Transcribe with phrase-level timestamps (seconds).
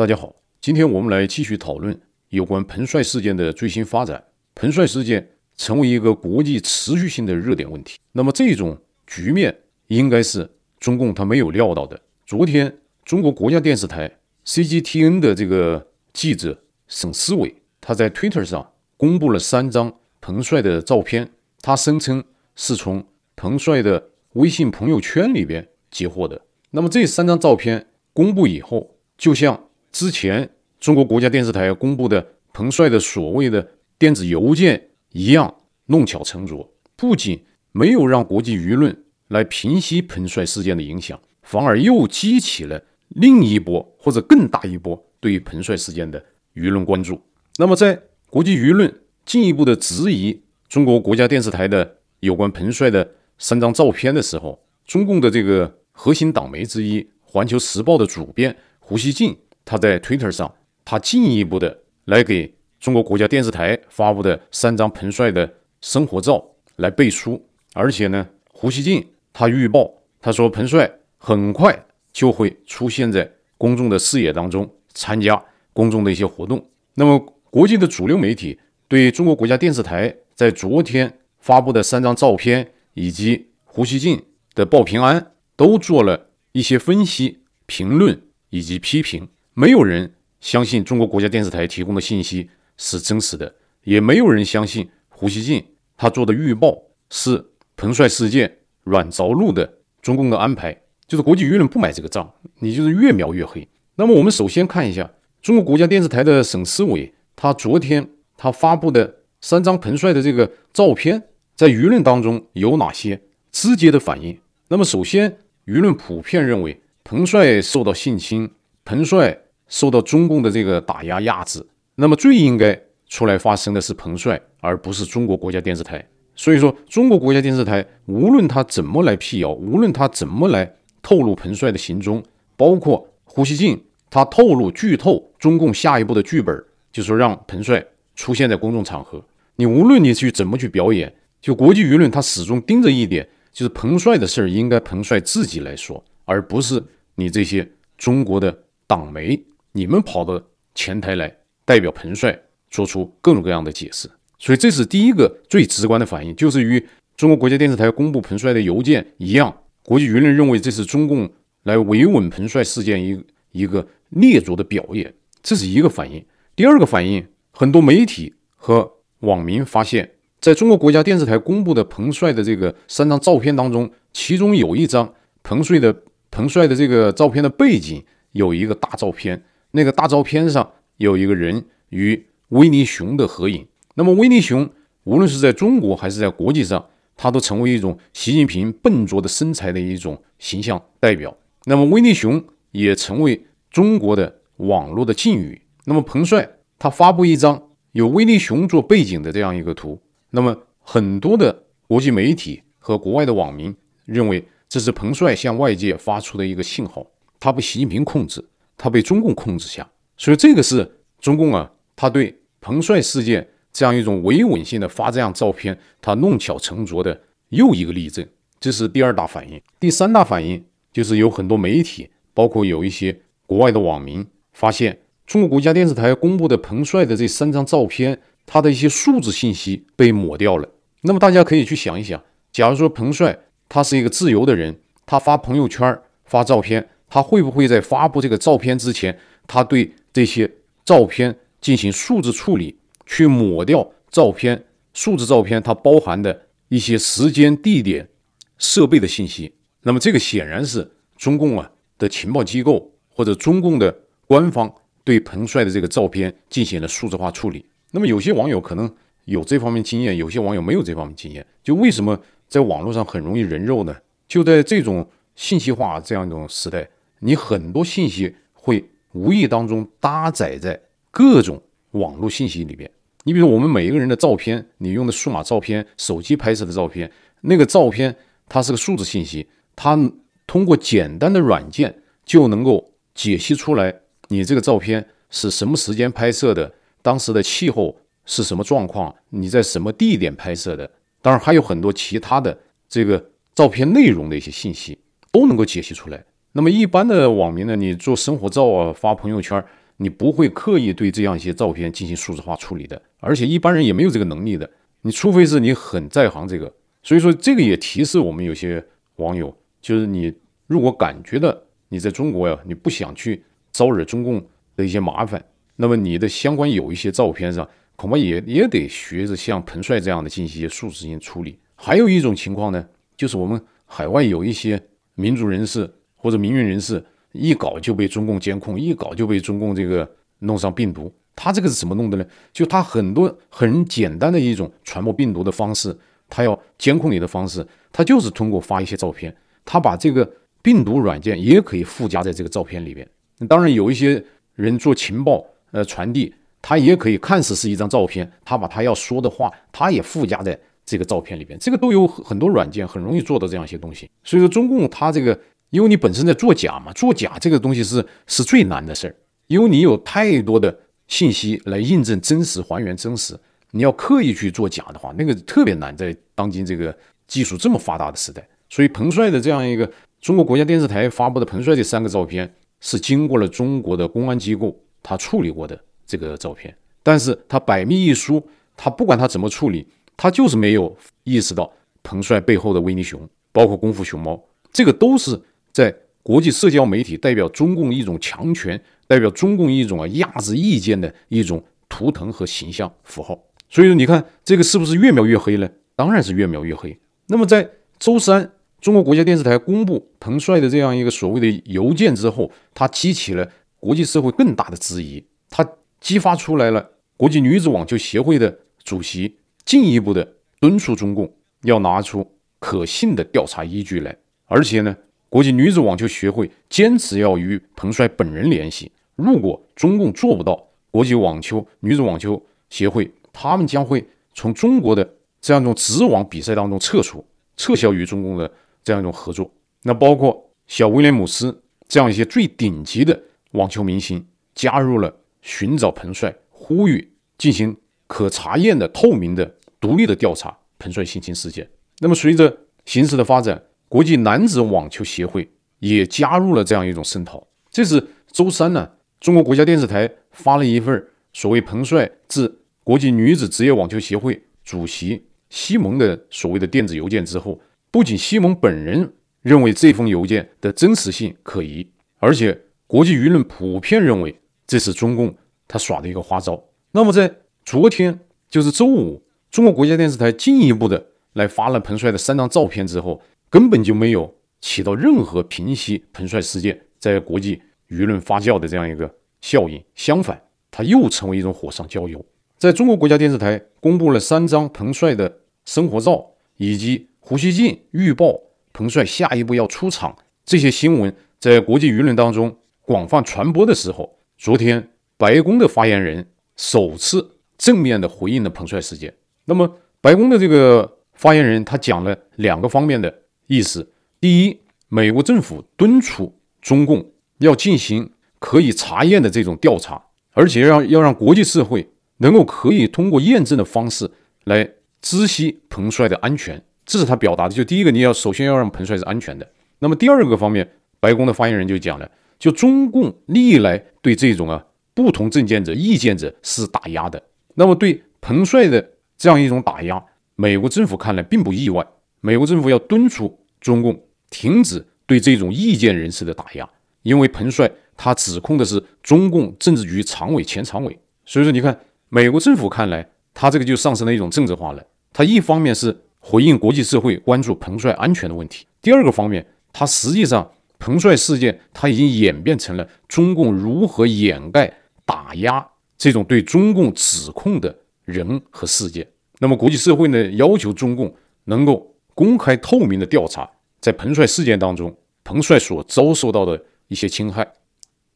[0.00, 2.00] 大家好，今天我们来继续讨论
[2.30, 4.24] 有关彭帅事件的最新发展。
[4.54, 7.98] 彭帅事件成为一个国际持续性的热点问题。
[8.12, 9.54] 那么这种局面
[9.88, 12.00] 应该是中共他没有料到的。
[12.24, 14.10] 昨天，中国国家电视台
[14.46, 22.24] CGTN 的这个记者沈思伟，他在 Twitter 上公布了三张彭帅的照片，他声称
[22.56, 23.04] 是从
[23.36, 26.40] 彭帅的微信朋友圈里边截获的。
[26.70, 30.48] 那么这三张照片公布以后，就像之前
[30.78, 35.54] 中国国家电视台公布的彭帅的所谓的电子邮件一样
[35.86, 47.20] 弄巧成拙，不仅没有让国际舆论来平息彭帅事件的影响，反而又激起了另一波或者更大一波对于彭帅事件的舆论关注。
[47.58, 48.92] 那么，在国际舆论
[49.24, 58.56] 进一步的质疑中国国家电视台的有关彭帅的三张照片的时候，中共的这个核心党媒之一《环球时报》的主编。
[58.78, 59.36] 胡锡进
[59.70, 60.52] 他在 Twitter 上，
[60.84, 65.48] 他进一步的来给中国国家电视台发布的三张彭帅的
[65.80, 66.44] 生活照
[66.74, 69.88] 来背书，而且呢，胡锡进他预报，
[70.20, 75.40] 他说彭帅很快就会出现在公众的视野当中，参加
[75.72, 76.68] 公众的一些活动。
[76.94, 84.20] 那么，国际的主流媒体对中国国家电视台在昨天发布的三张照片以及胡锡进
[84.52, 88.20] 的报平安，都做了一些分析评论。
[88.52, 89.28] 以及批评，
[89.60, 95.62] 没有人相信中国国家电视台提供的信息是真实的，也没有人相信胡锡进
[95.98, 97.44] 他做的预报是
[97.76, 98.50] 彭帅事件
[98.84, 100.74] 软着陆的中共的安排，
[101.06, 103.68] 就是国际舆论不买这个账，你就是越描越黑。
[103.96, 111.22] 那么我们首先看一下中国国家电视台的省市委，他昨天他发布的三张彭帅的这个照片，
[111.54, 113.20] 在舆论当中有哪些
[113.52, 114.40] 直接的反应？
[114.68, 116.80] 那么首先，舆论普遍认为。
[117.02, 118.52] 彭帅受到性侵，
[118.84, 119.36] 彭帅
[119.70, 126.06] 受到中共的这个打压压制，那么最应该出来发声的是彭帅，而不是中国国家电视台。
[126.36, 132.22] 所以说，中国国家电视台无论他怎么来辟谣，无论他怎么来透露彭帅的行踪，
[132.56, 139.24] 包括胡锡进他透露剧透中共下一步的剧本，就是说让彭帅出现在公众场合。
[139.56, 146.02] 你无论你去怎么去表演，就国际舆论他始终盯着一点，就是彭帅的事儿应该彭帅自己来说。
[146.24, 146.82] 而不是
[147.16, 149.42] 你这些中国的党媒，
[149.72, 150.42] 你们跑到
[150.74, 152.38] 前台来代表彭帅
[152.70, 156.84] 做出各种各样的解释，所以这是第一个最直观的反应，就是与
[157.16, 161.30] 中国国家电视台公布彭帅的邮件一样，国际舆论认为这是中共
[161.62, 166.24] 来维稳彭帅事件一一个劣作的表演，这是一个反应。
[166.56, 170.10] 第二个反应，很多媒体和网民发现，
[170.40, 175.94] 在中国国家电视台公布的彭帅的这个三张照片当中，其中有一张彭帅的。
[176.32, 179.42] 彭帅的这个照片的背景有一个大照片，
[179.72, 183.66] 那个大照片上有一个人与威尼熊的合影。
[183.94, 184.68] 那么威尼熊
[185.04, 186.84] 无论是在中国还是在国际上，
[187.16, 191.36] 他都成为一种习近平笨拙的身材的一种形象代表。
[191.64, 192.42] 那么威尼熊
[192.72, 195.62] 也成为中国的网络的禁语。
[195.84, 196.48] 那么彭帅
[196.78, 204.44] 他发布一张有威尼熊做背景的这样一个图，那么很多的国际媒体和国外的网民认为。
[204.72, 207.04] 这是彭帅向外界发出的一个信号，
[207.40, 208.44] 他被习近平控制，
[208.82, 209.86] 他被中共控制下，
[210.16, 217.20] 所以这个是中共啊，他对彭帅事件这样一种维稳性的发这样照片，他弄巧成拙的
[217.50, 218.26] 又一个例证。
[218.58, 219.60] 这是第二大反应。
[219.78, 230.66] 第三大反应就是有很多媒体，包括有一些国外的网民，发现中国国家电视台公布的彭帅的这三张照片，他的一些数字信息被抹掉了。
[231.02, 233.38] 那么大家可以去想一想，假如说彭帅。
[233.72, 240.50] 他是一个自由的人，他发朋友圈发照片，他会不会在发布这个照片之前，他对这些
[240.84, 248.08] 照片进行数字处理，去抹掉照片数字照片它包含的一些时间、地点、
[248.56, 249.52] 设备的信息？
[249.82, 253.94] 那么这个显然是中共啊的情报机构或者中共的
[254.26, 254.72] 官方
[255.04, 257.66] 对彭帅的这个照片进行了数字化处理。
[257.90, 258.88] 那么有些网友可能
[259.24, 262.18] 有这方面经验，有些网友没有这方面经验，就为什么？
[262.48, 263.96] 在网络上很容易人肉呢，
[264.26, 266.90] 就在这种信息化这样一种时代，
[267.20, 270.80] 你很多信息会无意当中搭载在
[271.10, 271.62] 各种
[271.92, 272.90] 网络信息里边。
[273.24, 277.10] 你比如我们每一个人的照片，你用的数码照片、手机拍摄的照片，
[277.42, 278.16] 那个照片
[278.48, 279.98] 它是个数字信息，它
[280.46, 283.94] 通过简单的软件就能够解析出来
[284.28, 286.72] 你这个照片是什么时间拍摄的，
[287.02, 290.90] 当时的气候是什么状况，你在什么地点拍摄的。
[291.20, 292.58] 当然还有很多其他的
[292.88, 293.22] 这个
[293.54, 294.98] 照片内容的一些信息
[295.30, 296.24] 都能够解析出来。
[296.52, 299.64] 那么一般的网民呢，你做生活照啊，发朋友圈，
[299.98, 304.68] 你不会刻意对这样一些照片进行数字化处理的，而且一般人也没有这个能力的。
[305.02, 308.84] 你除非是你很在行这个，所以说这个也提示我们有些
[309.16, 310.32] 网友，就是你
[310.66, 311.56] 如果感觉到
[311.88, 314.44] 你在中国呀，你不想去招惹中共
[314.76, 315.42] 的一些麻烦，
[315.76, 321.58] 那么你的相关有一些照片上，恐怕也 也得学着像彭帅这样的进行一些数字性处理。
[321.76, 322.86] 还有一种情况呢，
[323.16, 324.82] 就是我们海外有一些
[325.14, 325.88] 民族人士
[326.20, 330.08] 或者民运人士，一搞就被中共监控，一搞就被中共这个
[330.40, 331.12] 弄上病毒。
[331.34, 332.24] 他这个是怎么弄的呢？
[332.52, 335.96] 就他很多很简单的一种传播病毒的方式，
[336.28, 339.34] 他要监控你的方式，他就是通过发一些照片，
[339.64, 340.30] 他把这个
[340.60, 343.08] 病毒软件也可以附加在这个照片里边。
[343.48, 344.22] 当然，有一些
[344.54, 351.58] 人做情报呃传递，他也可以看似是一张照片，他把他要说的话，他也附加在这个照片里边。
[351.58, 354.10] 这个都有很多软件很容易做到这样一些东西。
[354.24, 355.38] 所以说，中共他这个，
[355.70, 360.78] 因为你本身在作假嘛，作假这个东西是是最难的事儿，因为你有太多的。
[361.10, 363.36] 信息来印证真实，还原真实。
[363.72, 365.92] 你要刻意去做假的话，那个特别难。
[365.96, 366.96] 在当今这个
[367.26, 369.90] 技术这么发达的时代，所以彭帅的这样一个
[370.20, 375.76] 中国国家电视台发布的彭帅这三个照片，是经过了中国的公安机构他处理过的
[376.06, 376.72] 这个照片。
[377.02, 378.40] 但是他百密一疏，
[378.76, 379.84] 他不管他怎么处理，
[380.16, 381.68] 他就是没有意识到
[382.04, 384.40] 彭帅背后的维尼熊，包括功夫熊猫，
[384.70, 385.36] 这个都是
[385.72, 388.80] 在国际社交媒体代表中共一种强权。
[389.10, 393.36] 代表中共一种啊压制意见的一种图腾和形象符号，
[393.68, 395.68] 所以说你看这个是不是越描越黑呢？
[395.96, 396.96] 当然是越描越黑。
[397.26, 397.68] 那么在
[397.98, 403.50] 周三，中国国家电视台公布彭帅的这样一个所谓的邮件之后，他激起了
[403.80, 405.68] 国际社会更大的质疑，他
[405.98, 412.24] 激发出来了国际女子网球协会的主席进一步的敦促中共要拿出
[412.60, 414.96] 可信的调查依据来，而且呢，
[415.30, 418.90] 国际女子网球协会坚持要与彭帅本人联系。
[419.14, 424.04] 如果中共做不到，国际网球女子网球协会他们将会
[424.34, 425.08] 从中国的
[425.40, 427.24] 这样一种职网比赛当中撤出，
[427.56, 428.50] 撤销与中共的
[428.82, 429.48] 这样一种合作。
[429.82, 433.18] 那包括小威廉姆斯这样一些最顶级的
[433.52, 437.76] 网球明星加入了寻找彭帅，呼吁进行
[438.08, 441.70] 可查验的、透明的、独立的调查彭帅性侵事件。
[442.00, 445.50] 那么随着形势的发展，国际男子网球协会
[445.80, 447.44] 也加入了这样一种声讨。
[447.70, 448.88] 这是周三呢。
[449.18, 457.60] 中国国家电视台发了一份所谓彭帅致国际女子职业网球协会主席西蒙的所谓的电子邮件之后，
[457.90, 465.34] 不仅西蒙本人认为这封邮件的真实性可疑，而且国际舆论普遍认为这是中共
[465.66, 466.62] 他耍的一个花招。
[466.92, 467.34] 那么在
[467.64, 469.20] 昨天，就是周五，
[469.50, 477.60] 中国国家电视台进一步的来发了彭帅的三张照片之后，根本就没有起到任何平息彭帅事件在国际。
[477.90, 482.24] 舆论发酵的这样一个效应，相反，它又成为一种火上浇油。
[482.56, 486.24] 在中国国家电视台公布了三张彭帅的生活照，
[486.56, 488.40] 以及胡锡进预报
[488.72, 496.24] 彭帅下一步要出场这些新闻，在国际舆论当中广泛传播的时候，昨天白宫的发言人
[496.54, 499.12] 首次正面的回应了彭帅事件。
[499.46, 503.19] 那么，白宫的这个发言人他讲了两个方面的
[503.50, 507.12] 意思：第一，美国政府敦促中共。
[507.40, 509.98] 要进行可以查验的这种调查，
[510.32, 511.88] 而且要要让国际社会
[512.18, 514.10] 能够可以通过验证的方式
[514.44, 517.54] 来知悉彭帅的安全，这是他表达的。
[517.54, 519.50] 就第一个，你要首先要让彭帅是安全的。
[519.78, 527.22] 那么第二个方面，白宫的发言人就讲了，就中共历来对这种啊不同政见者、意见者是打压的。
[527.54, 530.04] 那么对彭帅的这样一种打压，
[530.36, 531.86] 美国政府看来并不意外。
[532.20, 534.00] 美国政府要敦促中共
[534.30, 536.68] 停止对这种意见人士的打压。
[537.02, 544.84] 因为彭帅他指控的是中共政治局常委、前常委，所以说你看，美国政府看来，他这个就上升了一种政治化了。
[545.10, 554.70] 他一方面是回应国际社会关注彭帅安全的问题，第二个方面，他实际上彭帅事件他已经演变成了中共如何掩盖、
[555.06, 557.74] 打压这种对中共指控的
[558.04, 559.06] 人和事件。
[559.38, 561.89] 那么国际社会呢，要求中共能够
[562.20, 563.48] 公开透明的调查，
[563.80, 566.62] 在彭帅事件当中，彭帅所遭受到的。
[566.88, 567.46] 一些侵害，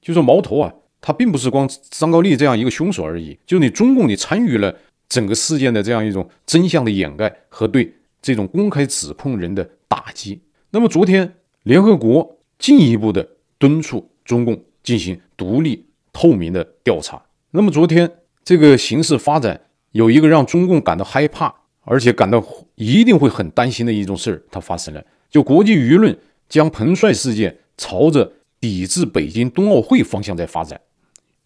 [0.02, 4.76] 就说矛头啊，他并不是光张高丽这样一个凶手而已，就你中共你参与了
[5.08, 10.40] 整个事件的这样一种真相的掩盖和对这种公开指控人的打击。
[10.70, 13.24] 那么昨天联合国进一步的
[13.58, 17.22] 敦促中共进行独立透明的调查。
[17.52, 18.10] 那么昨天
[18.42, 19.60] 这个形势发展
[19.92, 26.16] 有一个让中共感到害怕，而且感到一定会很担心的一种事儿，它发生了，就国际舆论
[26.48, 30.80] 将彭帅事件朝着抵制北京冬奥会方向在发展，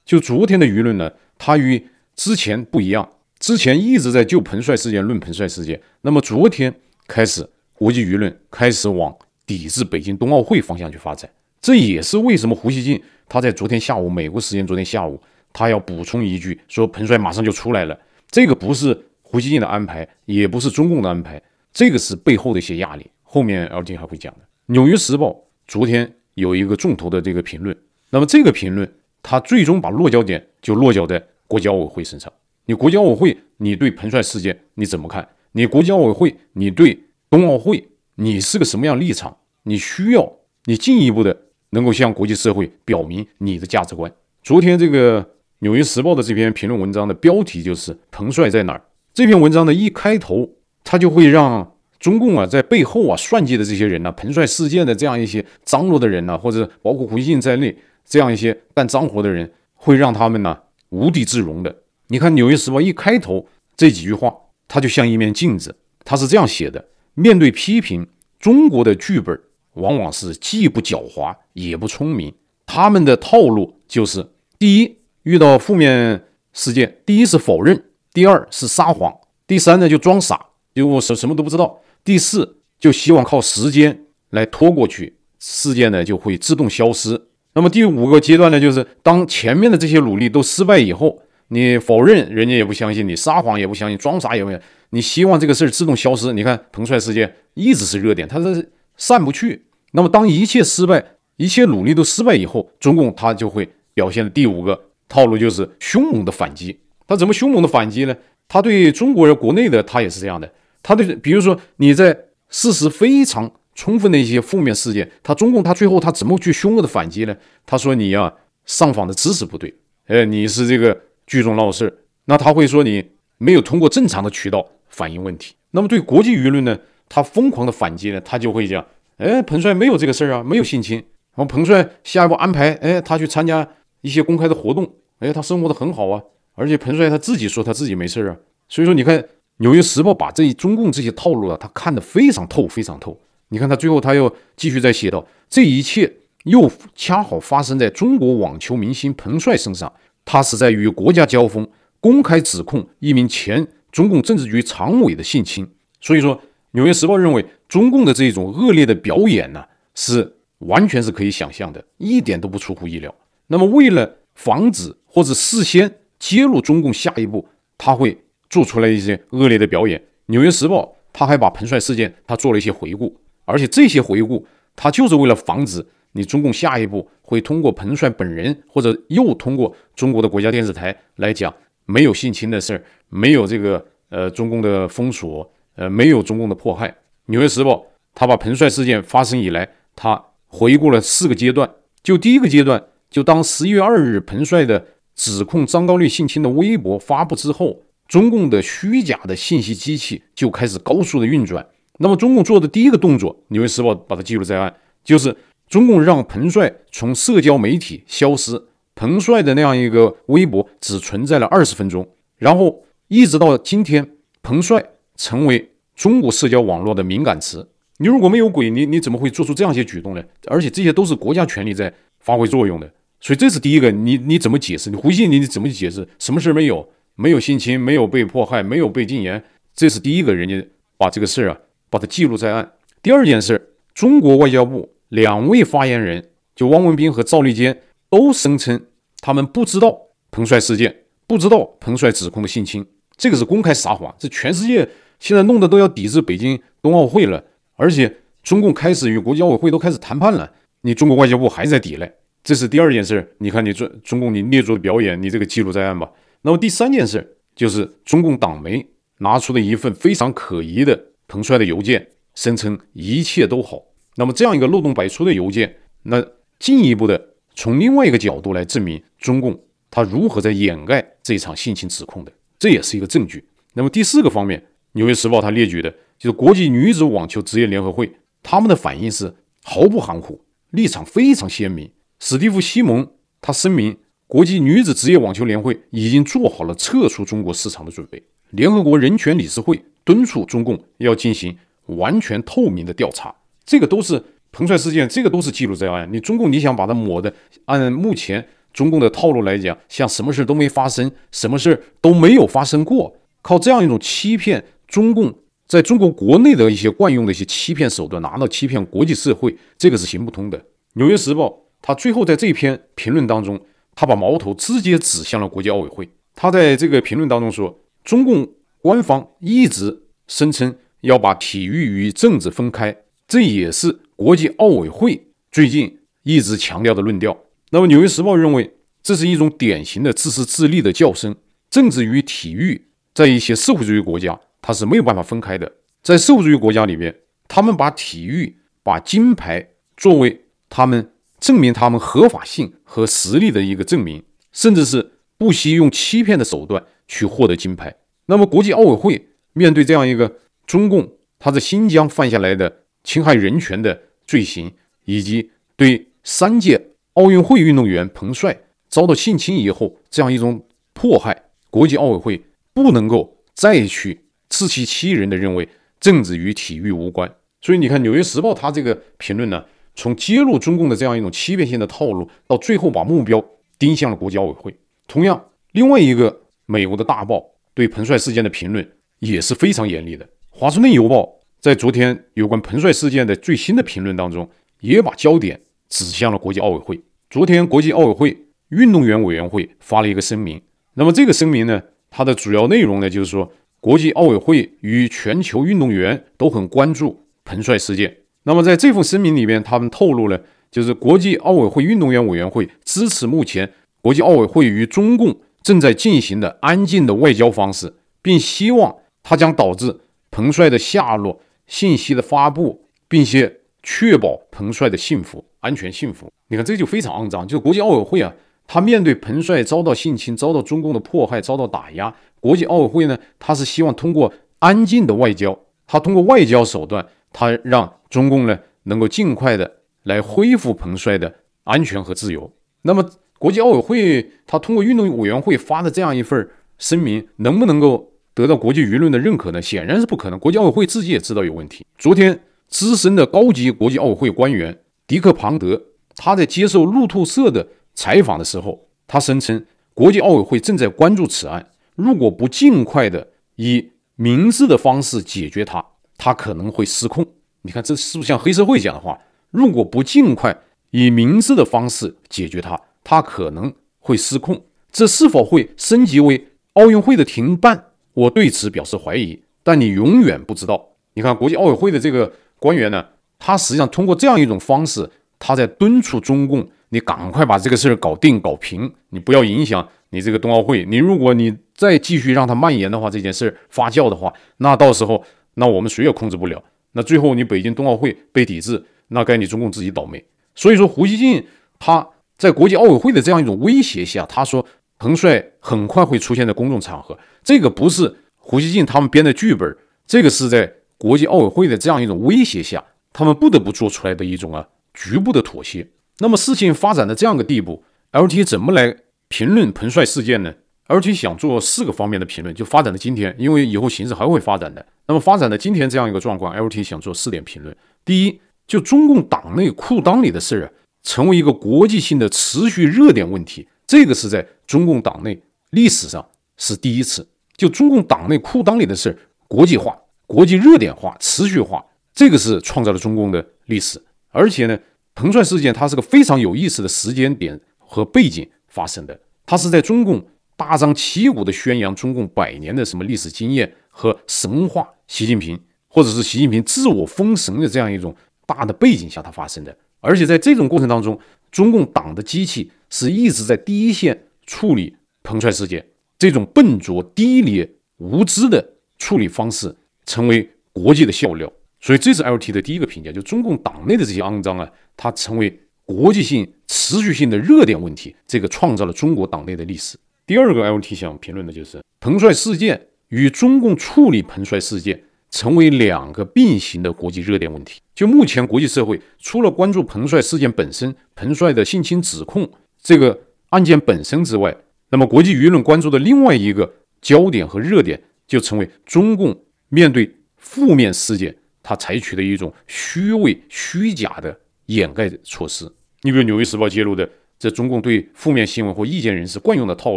[0.05, 3.09] 就昨天的舆论呢，它与之前不一样。
[3.39, 6.75] 之前一直在就彭帅事件论彭帅事件，那么昨天
[7.07, 9.15] 开始，国际舆论开始往
[9.47, 11.31] 抵制北京冬奥会方向去发展。
[11.61, 15.21] 这也是为什么胡锡进他在昨天下午美国时间昨天下午，
[15.53, 17.97] 他要补充一句说彭帅马上就出来了。
[18.29, 23.07] 这个不是胡锡进的安排，也不是中共的安排，这个是背后的一些压力。
[23.23, 24.41] 后面 LG 还会讲的。
[24.73, 25.27] 《纽约时报》
[25.67, 27.77] 昨天有一个重头的这个评论，
[28.09, 28.91] 那么这个评论
[29.23, 32.33] 它最终把落脚点就落脚在国际奥委会身上。
[32.65, 35.29] 你国际奥委会，你对彭帅事件你怎么看？
[35.53, 39.37] 你国际奥委会，你对冬奥会，你是个什么样立场？
[39.65, 40.33] 你需要
[40.65, 41.37] 你进一步的
[41.71, 44.11] 能够向国际社会表明你的价值观。
[44.43, 45.23] 昨天这个
[45.59, 48.83] 《纽约时报》的这篇评论文章的标题就是“彭帅在哪儿”。
[49.19, 50.49] 这篇文章的一开头，
[50.85, 60.57] 他就会让中共啊在背后啊算计的这些人呢、彭帅事件的这样一些张罗的人呢、或者包括胡锡进在内这样一些干脏活的人，会让他们呢
[60.91, 61.79] 无地自容的。
[62.07, 63.45] 你看《纽约时报》一开头
[63.77, 64.33] 这几句话，
[64.69, 65.75] 它就像一面镜子。
[66.05, 68.07] 它是这样写的：面对批评，
[68.39, 69.37] 中国的剧本
[69.73, 72.33] 往往是既不狡猾也不聪明。
[72.67, 74.29] 他们的套路就是：
[74.61, 76.23] 第一，遇到负面
[76.53, 77.79] 事件，第一是否认；
[78.13, 79.11] 第二是撒谎；
[79.47, 87.29] 第三呢就装傻，就我什什么都不知道；第四就希望靠时间来拖过去，事件呢就会自动消失。
[87.55, 91.23] 那么第五个阶段呢，就是当前面的这些努力都失败以后。
[91.51, 94.61] 你否认，人家也不相信你；撒谎也不相信，装傻也不信。
[94.91, 96.31] 你希望这个事儿自动消失。
[96.35, 99.65] 你看彭帅事件一直是热点，它是散不去。
[99.93, 101.03] 那么当一切失败，
[101.39, 106.79] 一切努力都失败以后，中共他就会表现的第五个套路就是凶猛的反击。
[107.09, 108.17] 他怎么凶猛的反击呢？
[108.47, 110.49] 他对中国人国内的他也是这样的。
[110.81, 112.17] 他对，比如说你在
[112.49, 117.37] 事实非常充分的一些负面事件，他中共他最后他怎么去凶恶的反击呢？
[117.67, 118.33] 他说你啊
[118.65, 119.75] 上访的知识不对，
[120.07, 120.97] 哎，你是这个。
[121.29, 123.05] 聚众闹事，那他会说你
[123.37, 125.55] 没有通过正常的渠道反映问题。
[125.73, 128.83] 那么对国际舆论呢，他疯狂的反击呢，他就会讲：
[129.19, 130.97] 哎，彭帅没有这个事儿啊，没有性侵。
[131.35, 133.69] 然后彭帅下一步安排，哎，他去参加
[134.01, 136.23] 一些公开的活动，哎，他生活的很好啊。
[136.59, 138.37] 而且彭帅他自己说他自己没事啊。
[138.69, 139.19] 所以说，你看
[139.59, 143.19] 《纽约时报》把这一中共这些套路啊，他看得非常透，非常透。
[143.49, 146.13] 你看他最后他又继续再写道：这一切
[146.45, 149.91] 又恰好发生在中国网球明星彭帅身上。
[150.25, 151.67] 他是在与国家交锋，
[152.01, 155.67] 公开指控一名前中共政治局常委的性侵。
[156.03, 156.37] 所以说，
[156.73, 163.15] 《纽约时报》认为中共的这种恶劣的表演呢，是完全是可以想象的，一点都不出乎意料。
[163.47, 167.47] 那么，为了防止或者事先揭露中共下一步
[167.77, 168.17] 他会
[168.51, 175.85] 做出来一些恶劣的表演，《纽约时报》他还把彭帅事件他做了一些回顾，而且这些回顾他就是为了防止。
[176.13, 186.93] 你中共下一步会通过彭帅本人，或者又通过中国的国家电视台来讲，没有性侵的事儿，没有这个呃中共的封锁，呃没有中共的迫害。
[187.27, 187.85] 纽约时报
[188.15, 191.71] 他把彭帅事件发生以来，他回顾了四个阶段。
[192.03, 194.87] 就第一个阶段，就当十一月二日彭帅的
[195.19, 201.67] 指控张高丽性侵的微博发布之后，中共的虚假的信息机器就开始高速的运转。
[201.99, 205.37] 那么中共做的第一个动作，纽约时报把它记录在案，就是。
[205.69, 208.59] 中共让彭帅从社交媒体消失，
[208.95, 212.09] 彭帅的那样一个微博只存在了二十分钟，
[212.39, 214.83] 然后一直到今天，彭帅
[215.15, 217.69] 成为中国社交网络的敏感词。
[217.99, 220.25] 你如果没有鬼，你你怎么会做出这样一些举动呢？
[220.47, 223.91] 而且这些都是国家权力在发挥作用的，所以这是第一个。
[223.91, 224.91] 你你怎么解释？
[224.91, 226.07] 你胡锡进你怎么解释？
[226.19, 226.89] 什么事没有？
[227.15, 229.43] 没有性侵，没有被迫害，没有被禁言，
[229.75, 230.65] 这是第一个，人家
[230.97, 231.59] 把这个事儿啊，
[231.91, 232.73] 把它记录在案。
[233.03, 234.95] 第二件事，中国外交部。
[235.09, 238.79] 两位发言人，就汪文斌和赵立坚，都声称
[239.23, 239.99] 他们不知道
[240.31, 240.95] 彭帅事件，
[241.27, 242.85] 不知道彭帅指控的性侵，
[243.17, 244.15] 这个是公开撒谎。
[244.19, 244.87] 这全世界
[245.19, 247.43] 现在弄得都要抵制北京冬奥会了，
[247.77, 252.13] 而且中共开始与国际奥委会都开始谈判了，你中国外交部还在抵赖，
[252.49, 253.35] 这是第二件事。
[253.41, 256.11] 你看你中中共你捏造的表演，你这个记录在案吧。
[256.41, 258.87] 那么第三件事就是中共党媒
[259.19, 263.83] 拿出了一份非常可疑的彭帅的邮件，声称一切都好。
[264.17, 266.27] 那么这样一个漏洞百出的邮件，那
[266.59, 273.45] 进一步的从另外一个角度来证明中共他如何在掩盖这场性侵指控的，这也是一个证据。
[273.75, 274.59] 那么第四个方面，
[274.93, 278.11] 《纽约时报》他列举的就是国际女子网球职业联合会，
[278.43, 280.41] 他们的反应是毫不含糊，
[280.71, 281.91] 立场非常鲜明。
[282.21, 283.09] 史蒂夫·西蒙
[283.41, 283.97] 他声明，
[284.27, 288.21] 国际女子职业网球联会已经做好了撤出中国市场的准备。
[288.51, 291.57] 联合国人权理事会敦促中共要进行
[291.87, 293.35] 完全透明的调查。
[293.65, 296.09] 这个都是彭帅事件，这个都是记录在案。
[296.13, 297.33] 你中共你想把它抹的，
[297.67, 305.33] 按目前中共的套路来讲，像什么事都没发生，什么事都没有发生过，靠这样一种欺骗中共，
[305.69, 310.59] 在中国国内的一些惯用的一些欺骗手段，拿到欺骗国际社会，这个是行不通的。
[310.95, 311.47] 《纽约时报》
[311.81, 313.61] 他最后在这篇评论当中，
[313.95, 316.09] 他把矛头直接指向了国际奥委会。
[316.35, 318.49] 他在这个评论当中说，中共
[318.81, 327.37] 官方一直声称要把体育与政治分开，这也是国际奥委会最近一直强调的论调。
[327.71, 331.35] 那么，《纽约时报》认为这是一种典型的自私自利的叫声。
[331.71, 335.71] 政治与体育在一些社会主义国家，它是没有办法分开的。
[336.03, 337.15] 在社会主义国家里面，
[337.47, 347.97] 他们把体育、把金牌作为他们证明他们合法性和实力的一个证明，甚至是不惜用欺骗的手段去获得金牌。
[348.27, 354.73] 那么，国际奥委会面对这样一个中共他在新疆犯下来的侵害人权的罪行，
[355.05, 362.43] 以及对三届奥运会运动员彭帅遭到性侵以后，这样一种迫害，国际奥委会
[362.75, 365.69] 不能够再去自欺欺人的认为
[366.01, 367.33] 政治与体育无关。
[367.61, 369.65] 所以你看，《纽约时报》他这个评论呢，
[369.99, 373.45] 从揭露中共的这样一种欺骗性的套路，到最后把目标
[373.81, 374.73] 盯向了国际奥委会。
[375.09, 378.89] 同样，另外一个美国的大报对彭帅事件的评论
[379.19, 381.23] 也是非常严厉的，《华盛顿邮报》
[381.59, 387.01] 在昨天有关彭帅事件的最新的评论当中，也把焦点指向了国际奥委会。
[387.29, 390.63] 昨天，国际奥委会运动员委员会发了一个声明。
[390.95, 398.19] 那么，这个声明呢，它的主要内容呢，就是说，国际奥委会与全球运动员都很关注彭帅事件。
[398.49, 400.41] 那么，在这份声明里面，他们透露了，
[400.71, 410.01] 就是国际奥委会运动员委员会支持目前国际奥委会与中共正在进行的安静的外交方式，并希望它将导致
[410.31, 415.45] 彭帅的下落信息的发布，并且确保彭帅的幸福。
[415.61, 417.47] 安全幸福，你看这就非常肮脏。
[417.47, 418.33] 就是国际奥委会啊，
[418.67, 432.53] 他面对彭帅遭到性侵、遭到中共的迫害、遭到打压，国际奥委会呢，他是希望通过安静的外交，他通过外交手段，他让中共呢能够尽快的来恢复彭帅的安全和自由。
[432.83, 439.61] 那么，国际奥委会他通过运动委员会发的这样一份声明，能不能够得到国际舆论的认可呢？
[439.61, 440.39] 显然是不可能。
[440.39, 441.85] 国际奥委会自己也知道有问题。
[441.99, 444.79] 昨天，资深的高级国际奥委会官员。
[445.07, 445.83] 迪克·庞德，
[446.15, 455.83] 他在接受路透社的采访的时候，他声称国际奥委会正在关注此案，如果不尽快的以明智的方式解决它，
[456.19, 457.27] 它可能会失控。
[457.63, 459.19] 你看，这是不是像黑社会讲的话？
[459.51, 460.57] 如果不尽快
[460.91, 464.63] 以明智的方式解决它，它可能会失控。
[464.91, 467.87] 这是否会升级为奥运会的停办？
[468.15, 469.43] 我对此表示怀疑。
[469.63, 470.91] 但你永远不知道。
[471.15, 473.05] 你看，国际奥委会的这个官员呢？
[473.39, 480.85] 他实际上通过这样一种方式，他在敦促中共，你赶快把这个事儿搞定、搞平，你不要影响你这个冬奥会。
[480.87, 485.23] 你如果你再继续让它蔓延的话，这件事儿发酵的话，那到时候
[485.55, 486.63] 那我们谁也控制不了。
[486.93, 490.25] 那最后你北京冬奥会被抵制，那该你中共自己倒霉。
[490.55, 491.47] 所以说，胡锡进
[491.79, 494.65] 他在国际奥委会的这样一种威胁下，他说
[494.99, 502.85] 彭帅很快会出现在公众场合，这个不是胡锡进他们编的剧本，这个是在国际奥委会的这样一种威胁下。
[503.13, 505.89] 他们不得不做出来的一种啊局部的妥协。
[506.19, 508.97] 那么事情发展到这样的地步，LT 怎么来
[509.29, 510.55] 评论彭帅事件呢
[510.89, 514.85] ？LT 想做四个方面的评论，就发展到今天，因为以后形势还会发展的。
[515.07, 517.75] 那么发展到今天这样一个状况，LT 想做四点评论。
[518.05, 520.73] 第一，就中共党内裤裆里的事儿啊，
[521.03, 527.29] 成为一个国际性的持续热点问题，这个是在中共党内历史上是第一次。
[527.57, 529.97] 就中共党内裤裆里的事儿，国际化、
[530.27, 531.85] 国际热点化、持续化。
[532.15, 534.79] 这个是创造了中共的历史，而且呢，
[535.15, 540.27] 彭帅事件它是个非常有意思的时间点和背景发生的，它是在中共
[540.59, 548.13] 大张旗鼓的宣扬中共百年的什么历史经验和神话习近平，或者是习近平自我封神的这样一种
[548.45, 551.17] 大的背景下它发生的，而且在这种过程当中，
[551.53, 555.87] 中共党的机器是一直在第一线处理彭帅事件，
[556.19, 559.73] 这种笨拙、低劣、无知的处理方式
[560.07, 561.51] 成为国际的笑料。
[561.81, 569.97] 所以这是 LT 的第一个评价，就中共党内的这些肮脏啊，它成为国际性持续性的热点问题，这个创造了中国党内的历史。
[570.29, 577.81] 第二个 LT 想评论的就是彭帅事件与中共处理彭帅事件成为两个并行的国际热点问题。
[577.95, 582.47] 就目前国际社会除了关注彭帅事件本身、彭帅的性侵指控
[582.79, 584.55] 这个案件本身之外，
[584.91, 591.35] 那么国际舆论关注的另外一个焦点和热点就成为中共面对负面事件。
[591.63, 595.65] 他采取的一种虚伪、虚假的掩盖措施。
[596.03, 597.09] 你比如《纽约时报》揭露的
[597.39, 599.97] 这中共对负面新闻或意见人士惯用的套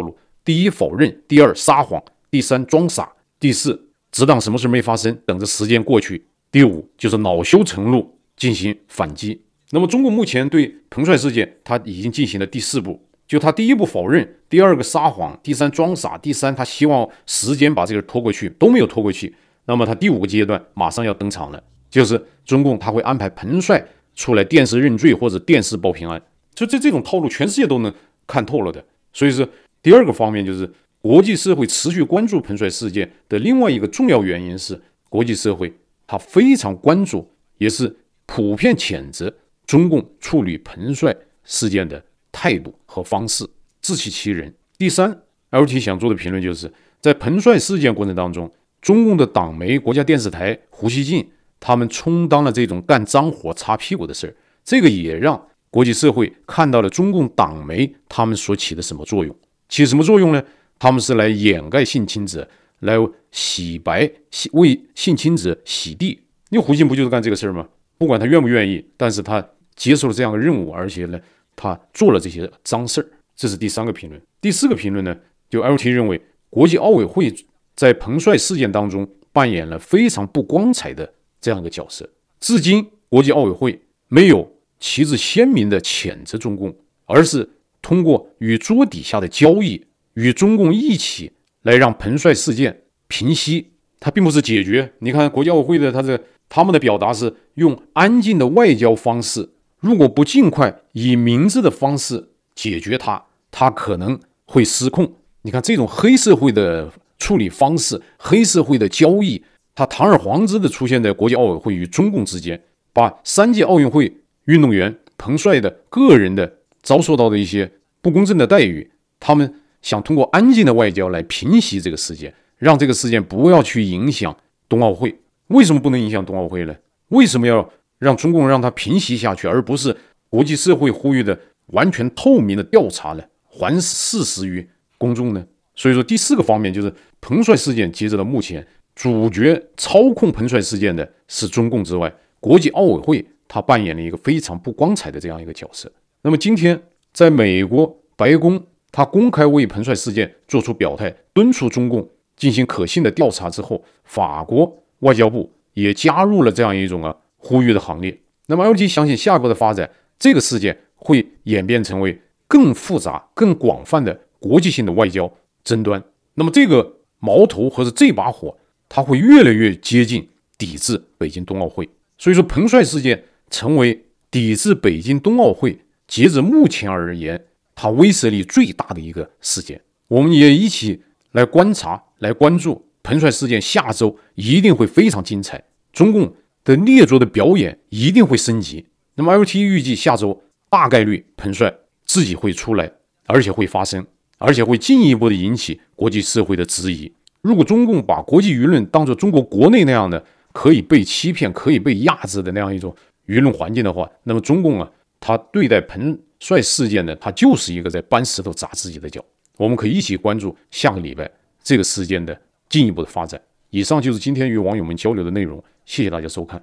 [0.00, 1.98] 路：第一，否认；第二，撒谎；
[2.30, 3.04] 第三，装傻；
[3.40, 9.42] 第四，只当什么事没发生，等着时间过去；第五，就是恼羞成怒进行反击。
[9.70, 19.34] 那么，中共目前对彭帅事件，他已经进行了第四步，就他第一步否认，第二个撒谎，第三装傻，第三他希望时间把这个拖过去，都没有拖过去。
[19.64, 23.82] 那么他第五个阶段马上要登场了，就是中共他会安排彭帅
[24.14, 26.20] 出来电视认罪或者电视报平安。
[26.54, 27.92] 就这这种套路，全世界都能
[28.26, 28.84] 看透了的。
[29.12, 29.48] 所以说，
[29.82, 35.72] 第二个方面就是国际社会持续关注彭帅事件的另外一个重要原因是，国际社会
[36.06, 39.34] 他非常关注，也是普遍谴责
[39.66, 43.48] 中共处理彭帅事件的态度和方式，
[43.80, 44.54] 自欺欺人。
[44.78, 54.34] 第三，LT 想做的评论就是在彭帅事件过程当中，中共的党媒、国家电视台、胡锡进他们充当了这种干脏活、擦屁股的事儿，
[54.64, 55.48] 这个也让。
[55.72, 59.34] 国际社会看到了中共党媒他们所起的什么作用？
[59.70, 60.44] 起什么作用呢？
[60.78, 62.46] 他们是来掩盖性侵者，
[62.80, 62.94] 来
[63.30, 66.20] 洗白、洗为性侵者洗地。
[66.50, 67.66] 因为胡锡不就是干这个事儿吗？
[67.96, 69.42] 不管他愿不愿意，但是他
[69.74, 71.18] 接受了这样的任务，而且呢，
[71.56, 73.08] 他做了这些脏事儿。
[73.34, 74.20] 这是第三个评论。
[74.42, 75.16] 第四个评论呢，
[75.48, 77.34] 就 LT 认为，国际奥委会
[77.74, 82.06] 在彭帅事件当中扮演了非常不光彩的这样一个角色。
[82.40, 84.51] 至今，国际奥委会没有。
[84.82, 86.74] 旗帜鲜明地谴责中共，
[87.06, 87.48] 而是
[87.80, 91.30] 通过与桌底下的交易，与中共一起
[91.62, 93.70] 来让彭帅事件平息。
[94.00, 94.92] 它并不是解决。
[94.98, 105.14] 你看国际奥委会的他的他们的表达是用安静的外交方式，如果不尽快以明智的方式解决它，它可能会失控。
[105.42, 109.44] 你看这种黑社会的处理方式，黑社会的交易，
[109.76, 112.60] 它堂而皇之地出现在国际奥委会与中共之间，
[112.92, 114.12] 把三届奥运会。
[114.46, 124.36] 运动员彭帅的个人的遭受到的一些不公正的待遇，他们想通过安静的外交来平息这个事件，让这个事件不要去影响
[124.68, 125.16] 冬奥会。
[125.48, 126.74] 为什么不能影响冬奥会呢？
[127.08, 129.96] 为什么要让中共让它平息下去，而不是
[130.28, 133.22] 国际社会呼吁的完全透明的调查呢？
[133.48, 135.46] 还事实于公众呢？
[135.74, 143.24] 所以说，第四个方面就是彭帅事件，截止到目前，主角操控彭帅事件的是中共之外，国际奥委会。
[143.54, 145.92] 他扮演了一个非常不光彩的这样一个角色。
[146.22, 158.18] 那么今天，在美国白宫，他公开为彭帅事件做出表态，敦促中共进行可信的调查之后，法国外交部也加入了这样一种啊呼吁的行列。
[158.46, 165.30] 那么，L G 相信下一步的发展，这个事件会演变成为更复杂、更广泛的国际性的外交
[165.62, 166.02] 争端。
[166.36, 168.56] 那么，这个矛头或者这把火，
[168.88, 171.86] 它会越来越接近抵制北京冬奥会。
[172.16, 173.22] 所以说，彭帅事件。
[173.52, 179.80] 成为抵制北京冬奥会，截至目前而言，它威慑力最大的一个事件。
[180.08, 183.60] 我们也一起来观察、来关注彭帅事件。
[183.60, 185.62] 下周一定会非常精彩，
[185.92, 186.34] 中共
[186.64, 188.86] 的劣作的表演一定会升级。
[189.14, 191.72] 那么，LT 预计下周大概率彭帅
[192.06, 192.90] 自己会出来，
[193.26, 194.04] 而且会发声，
[194.38, 197.12] 而且会进一步的引起国际社会的质疑。
[197.42, 202.94] 如果中共把国际舆论当作中国国内那样的可以被欺骗、可以被压制的那样一种。
[203.26, 209.24] 舆论环境的话，那么中共啊，他对待彭帅事件呢，他就是一个在搬石头砸自己的脚。
[209.56, 211.30] 我们可以一起关注下个礼拜
[211.62, 213.40] 这个事件的进一步的发展。
[213.70, 216.62] 以上就是今天与网友们交流的内容，谢谢大家收看。